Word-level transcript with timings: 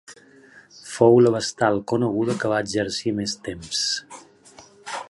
Fou 0.93 1.19
la 1.25 1.33
vestal 1.35 1.77
coneguda 1.91 2.37
que 2.45 2.51
va 2.55 2.63
exercir 2.69 3.15
més 3.21 3.39
temps. 3.51 3.87